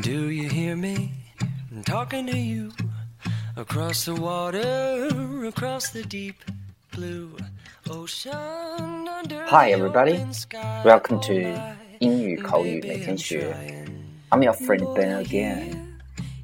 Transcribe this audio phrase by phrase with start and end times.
[0.00, 1.12] Do you hear me
[1.84, 2.72] talking to you
[3.56, 6.44] across the water, across the deep
[6.92, 7.36] blue
[7.88, 9.08] ocean?
[9.08, 11.76] Under Hi the everybody, open sky welcome to wide.
[12.00, 13.54] 英语口语每天学。
[14.30, 15.86] I'm your friend Ben again.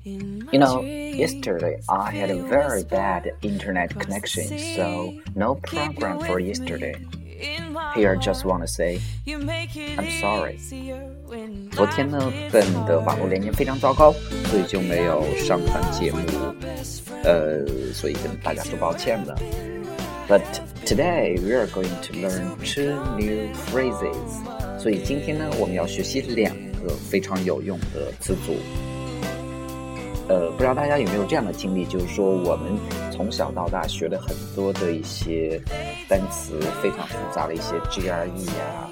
[0.04, 6.94] You know, yesterday I had a very bad internet connection, so no program for yesterday.
[7.94, 10.58] Here, I just want to say I'm sorry.
[11.72, 14.12] 昨天呢，Ben 的网络连接非常糟糕，
[14.46, 16.18] 所以就没有上传节目，
[17.24, 19.36] 呃，所以跟大家说抱歉了。
[20.28, 20.42] But
[20.86, 24.78] today we are going to learn two new phrases.
[24.78, 28.54] 所以今天呢，我们要学习两个非常有用的词组。
[30.29, 32.77] 呃，不知道大家有没有这样的经历，就是说我们
[33.11, 35.61] 从小到大学了很多的一些
[36.09, 38.91] 单词，非常复杂的一些 GRE 啊、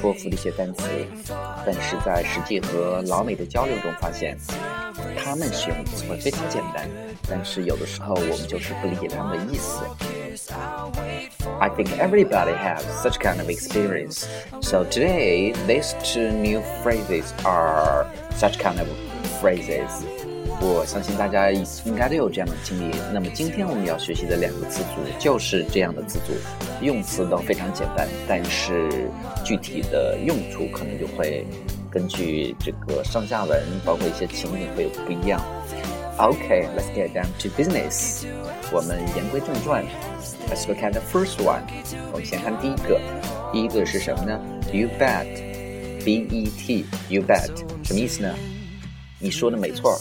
[0.00, 0.84] 托福的一些单词，
[1.64, 4.36] 但是在实际和老美的交流中发现，
[5.16, 6.88] 他们使用的词汇非常简单，
[7.28, 9.84] 但是有的时候我们就是不理解他们的意思。
[11.60, 14.26] I think everybody has such kind of experience.
[14.60, 18.88] So today, these two new phrases are such kind of
[19.40, 20.04] phrases.
[20.60, 22.94] 我相信大家应该都有这样的经历。
[23.12, 26.32] 那么今天我们要学习的两个词组就是这样的词组，
[26.80, 28.88] 用词都非常简单，但是
[29.44, 31.44] 具体的用处可能就会
[31.90, 35.40] 根据这个上下文，包括一些情景会有不一样。
[36.16, 38.24] OK，let's get down to business.
[38.72, 39.84] 我们言归正传。
[40.48, 41.62] Let's look at the first one.
[42.12, 43.00] 我们先看第一个，
[43.52, 44.40] 第一个是什么呢
[44.72, 45.26] ？You bet,
[46.04, 47.50] B-E-T, you bet，
[47.82, 48.32] 什么意思呢？
[49.24, 49.98] 你说的没错。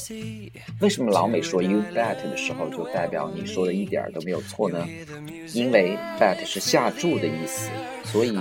[0.81, 4.85] 为什么老美说 you bet 的时候就代表你说的一点儿都没有错呢？
[5.53, 7.69] 因为 bet 是下注的意思，
[8.03, 8.33] 所以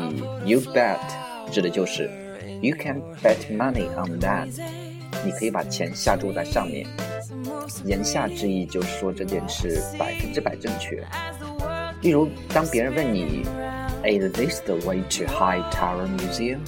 [0.44, 0.98] you bet
[1.52, 2.10] 指的就是
[2.60, 4.48] you can bet money on that。
[5.24, 6.84] 你可以把钱下注在上面。
[7.84, 10.96] 言下之意就是说这件事百分之百正确。
[12.00, 13.44] 例如，当别人问你
[14.02, 16.58] ，Is this the way to High Tower Museum？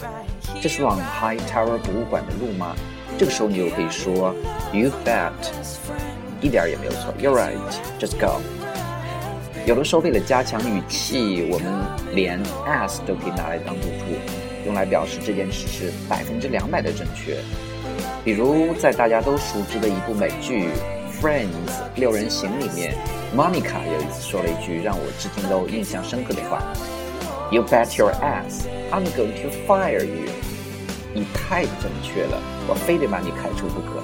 [0.62, 2.76] 这是往 High Tower 博物馆的路吗？
[3.16, 4.34] 这个时候你就可以说
[4.72, 5.30] ，You bet，
[6.40, 7.14] 一点儿也没有错。
[7.20, 8.40] You're right，just go。
[9.66, 11.72] 有的时候为了加强语气，我们
[12.12, 17.38] 连 as 都可以拿来当补助，用来表示这件事是百分之两百的正确。
[18.24, 20.64] 比如在大家都熟知的一部美剧
[21.22, 21.46] 《Friends》
[21.94, 22.94] 六人行里面
[23.34, 26.60] ，Monica 有一次说了一句让我至今都印象深刻的话
[27.52, 30.32] ：“You bet your ass, I'm going to fire you。”
[31.14, 34.02] 你太正确了，我非得把你开除不可。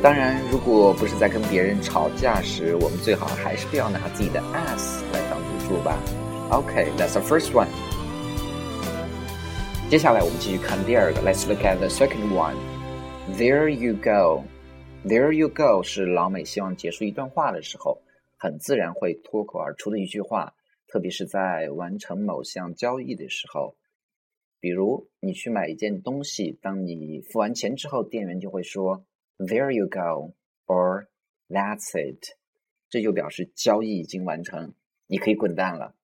[0.00, 5.98] 当然，如果不是在跟别人吵架时，我们最好还是不要拿自己的 ass 来当赌注吧。
[6.50, 7.66] OK，that's、the first one。
[9.90, 12.54] 接下来我们继续看第二个，Let's look at the second one。
[13.36, 14.44] There you go。
[15.04, 17.98] There you go 是老美希望结束一段话的时候，
[18.36, 20.52] 很自然会脱口而出的一句话，
[20.86, 23.74] 特别是在完成某项交易的时候。
[24.64, 29.04] 比如你去买一件东西，当你付完钱之后，店员就会说
[29.36, 30.32] "There you go"
[30.64, 31.08] or
[31.50, 32.24] "That's it"，
[32.88, 34.72] 这就表示交易已经完成，
[35.06, 35.94] 你可以滚蛋了。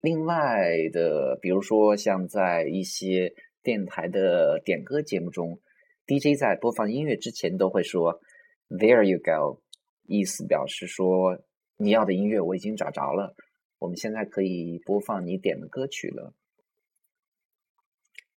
[0.00, 5.58] 另外的，比如说像在一些电台的点歌节目中
[6.06, 8.20] ，DJ 在播放音乐之前都会说
[8.68, 9.62] "There you go"，
[10.06, 11.42] 意思表示说
[11.76, 13.34] 你要的音乐我已经找着了，
[13.80, 16.32] 我们现在可以播放你点的歌曲了。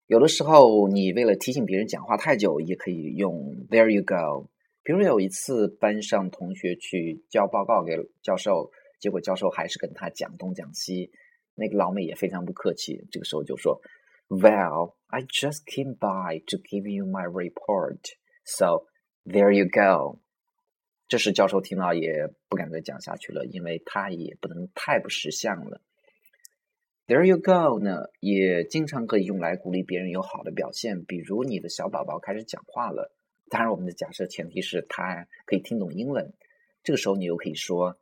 [0.10, 4.50] 有的时候，你为了提醒别人讲话太久，也可以用 "There you go"。
[4.82, 7.94] 比如有一次，班上同学去交报告给
[8.24, 11.12] 教授，结果教授还是跟他讲东讲西，
[11.54, 13.80] 那个老美也非常不客气，这个时候就说
[14.30, 18.00] "Well, I just came by to give you my report,
[18.44, 18.88] so
[19.24, 20.18] there you go."
[21.08, 25.80] 这时教授听到也不敢再讲下去了，因为他也不能太不识相了。
[27.10, 31.04] There you go 呢，也经常可以用来鼓励别人有好的表现。
[31.06, 33.12] 比如你的小宝宝开始讲话了，
[33.50, 36.32] 当然我们的假设前提是他可以听懂英文。
[36.84, 37.98] 这个时候你又可以说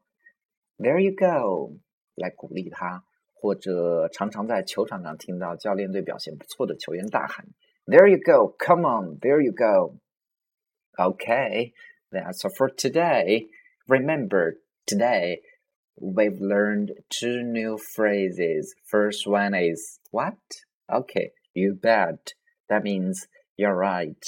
[0.77, 1.77] There you go
[2.15, 7.47] 来鼓励他，或者常常在球场上听到教练对表现不错的球员大喊
[7.85, 9.95] There you go, come on, there you go.
[10.97, 13.47] OK，that's for today.
[13.85, 15.43] Remember today.
[16.00, 18.74] We've learned two new phrases.
[18.84, 20.38] First one is what?
[20.90, 22.34] Okay, you bet.
[22.68, 24.24] That means you're right.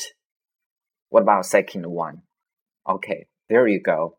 [1.09, 2.23] What about second one?
[2.87, 4.19] Okay, there you go.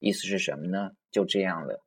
[0.00, 0.92] 意思是什么呢？
[1.10, 1.84] 就这样了。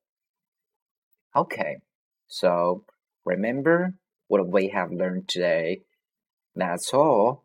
[1.33, 1.79] Okay,
[2.27, 2.83] so
[3.23, 3.93] remember
[4.27, 5.83] what we have learned today.
[6.55, 7.43] That's all.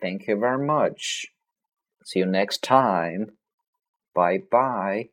[0.00, 1.26] Thank you very much.
[2.04, 3.36] See you next time.
[4.14, 5.10] Bye bye.